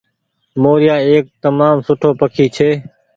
[0.63, 2.69] موريآ ايڪ تمآم سٺو پکي ڇي۔